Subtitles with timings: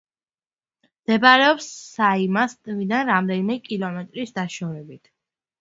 [0.93, 1.67] მდებარეობს
[1.97, 5.17] საიმას ტბიდან რამდენიმე კილომეტრის დაშორებით.